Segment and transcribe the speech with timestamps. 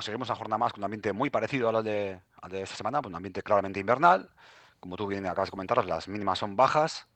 [0.00, 2.20] Seguimos una jornada más con un ambiente muy parecido al de,
[2.52, 4.30] esta semana, pues un ambiente claramente invernal.
[4.78, 7.06] Como tú bien acabas de comentaros, las mínimas son bajas.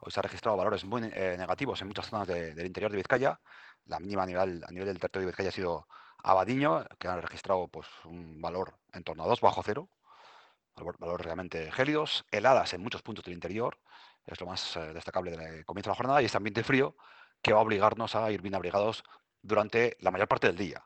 [0.00, 2.96] Hoy se han registrado valores muy eh, negativos en muchas zonas de- del interior de
[2.96, 3.40] Vizcaya.
[3.86, 5.86] La mínima a nivel, del territorio de Vizcaya ha sido
[6.24, 9.88] Abadiño, que han registrado pues, un valor en torno a 2 bajo cero.
[10.76, 12.24] Valor- valores realmente gélidos.
[12.30, 13.78] Heladas en muchos puntos del interior.
[14.26, 16.22] Es lo más eh, destacable del comienzo de la jornada.
[16.22, 16.96] Y este ambiente frío
[17.42, 19.04] que va a obligarnos a ir bien abrigados
[19.42, 20.84] durante la mayor parte del día.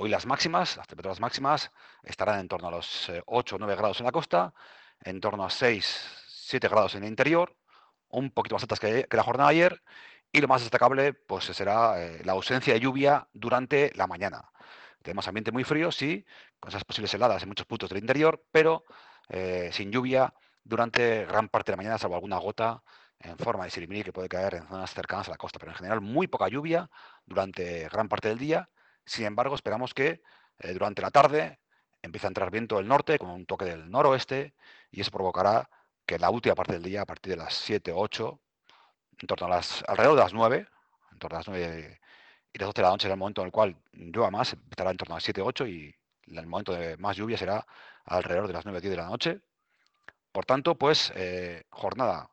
[0.00, 1.72] Hoy las máximas, las temperaturas máximas,
[2.04, 4.54] estarán en torno a los 8 o 9 grados en la costa,
[5.02, 7.56] en torno a 6, 7 grados en el interior,
[8.08, 9.82] un poquito más altas que, la jornada de ayer,
[10.30, 14.52] y lo más destacable pues será eh, la ausencia de lluvia durante la mañana.
[15.02, 16.24] Tenemos ambiente muy frío, sí,
[16.60, 18.84] con esas posibles heladas en muchos puntos del interior, pero
[19.28, 22.84] eh, sin lluvia durante gran parte de la mañana, salvo alguna gota
[23.18, 25.78] en forma de sirimiri que puede caer en zonas cercanas a la costa, pero en
[25.78, 26.88] general muy poca lluvia
[27.26, 28.68] durante gran parte del día.
[29.08, 30.22] Sin embargo, esperamos que
[30.58, 31.58] eh, durante la tarde
[32.02, 34.54] empiece a entrar viento del norte con un toque del noroeste
[34.90, 35.70] y eso provocará
[36.04, 38.40] que la última parte del día, a partir de las 7 o 8,
[39.20, 40.68] en torno a las, alrededor de las 9,
[41.12, 42.00] en torno a las 9
[42.52, 44.90] y las 12 de la noche será el momento en el cual llueva más, estará
[44.90, 45.94] en torno a las 7 o 8 y
[46.26, 47.66] el momento de más lluvia será
[48.04, 49.40] alrededor de las 9 o 10 de la noche.
[50.32, 52.30] Por tanto, pues eh, jornada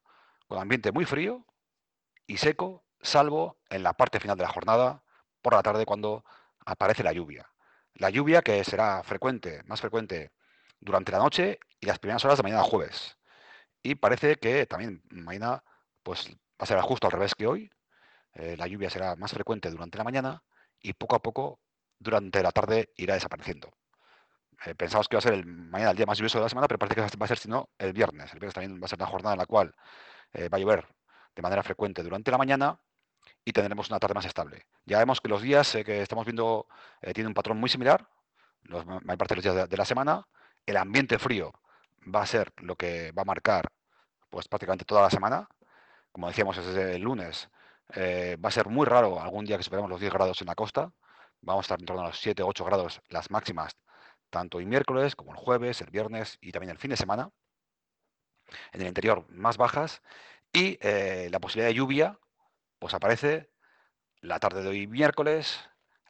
[0.48, 1.46] con ambiente muy frío
[2.28, 5.04] y seco, salvo en la parte final de la jornada,
[5.42, 6.26] por la tarde cuando
[6.66, 7.50] aparece la lluvia.
[7.96, 10.32] La lluvia que será frecuente, más frecuente
[10.80, 13.18] durante la noche y las primeras horas de mañana jueves.
[13.84, 15.64] Y parece que también mañana
[16.04, 17.72] pues, va a ser justo al revés que hoy.
[18.34, 20.44] Eh, la lluvia será más frecuente durante la mañana
[20.82, 21.60] y poco a poco
[22.00, 23.72] durante la tarde irá desapareciendo.
[24.66, 26.68] Eh, pensamos que va a ser el, mañana el día más lluvioso de la semana,
[26.68, 28.34] pero parece que va a ser, si no, el viernes.
[28.34, 29.76] El viernes también va a ser una jornada en la cual
[30.34, 30.88] eh, va a llover
[31.36, 32.80] de manera frecuente durante la mañana
[33.46, 34.66] y tendremos una tarde más estable.
[34.86, 36.68] Ya vemos que los días eh, que estamos viendo
[37.02, 38.10] eh, tienen un patrón muy similar,
[38.64, 40.28] ma- mayor parte de los días de, de la semana.
[40.66, 41.54] El ambiente frío
[42.14, 43.72] va a ser lo que va a marcar
[44.30, 45.48] pues prácticamente toda la semana.
[46.12, 47.50] Como decíamos, desde el lunes
[47.96, 50.56] eh, va a ser muy raro algún día que superemos los 10 grados en la
[50.56, 50.92] costa.
[51.42, 53.74] Vamos a estar en torno a los 7 o 8 grados las máximas,
[54.30, 57.30] tanto el miércoles como el jueves, el viernes y también el fin de semana.
[58.74, 60.02] En el interior más bajas.
[60.54, 62.20] Y eh, la posibilidad de lluvia,
[62.86, 63.50] pues aparece
[64.22, 65.60] la tarde de hoy miércoles,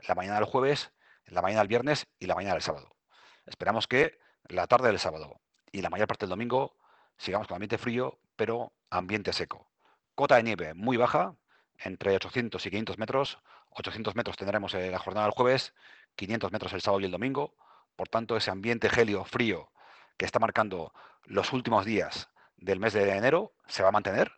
[0.10, 0.92] la mañana del jueves,
[1.26, 2.98] la mañana del viernes y la mañana del sábado.
[3.46, 4.20] Esperamos que
[4.50, 5.40] la tarde del sábado
[5.72, 6.76] y la mayor parte del domingo
[7.18, 9.70] sigamos con ambiente frío, pero ambiente seco.
[10.16, 11.38] Cota de nieve muy baja,
[11.78, 13.40] entre 800 y 500 metros.
[13.70, 15.74] 800 metros tendremos en la jornada del jueves,
[16.18, 17.56] 500 metros el sábado y el domingo.
[17.96, 19.72] Por tanto, ese ambiente gélido, frío,
[20.18, 20.94] que está marcando
[21.24, 22.28] los últimos días
[22.58, 24.34] del mes de enero, se va a mantener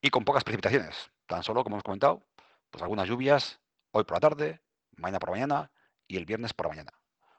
[0.00, 1.10] y con pocas precipitaciones.
[1.26, 2.22] Tan solo, como hemos comentado,
[2.70, 3.60] pues algunas lluvias
[3.92, 4.60] hoy por la tarde,
[4.96, 5.70] mañana por la mañana
[6.06, 6.92] y el viernes por la mañana.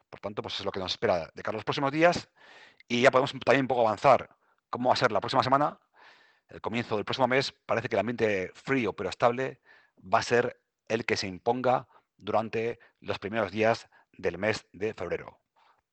[0.09, 2.29] Por tanto, pues es lo que nos espera de cara a los próximos días
[2.87, 4.35] y ya podemos también un poco avanzar
[4.69, 5.79] cómo va a ser la próxima semana.
[6.47, 9.61] El comienzo del próximo mes parece que el ambiente frío pero estable
[10.01, 11.87] va a ser el que se imponga
[12.17, 15.39] durante los primeros días del mes de febrero.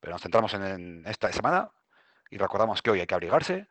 [0.00, 1.70] Pero nos centramos en, esta semana
[2.30, 3.68] y recordamos que hoy hay que abrigarse,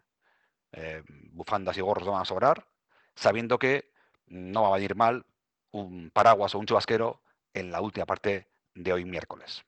[0.72, 2.68] eh, bufandas y gorros no van a sobrar,
[3.16, 3.91] sabiendo que
[4.32, 5.26] no va a venir mal
[5.72, 7.22] un paraguas o un chubasquero
[7.54, 9.64] en la última parte de hoy miércoles.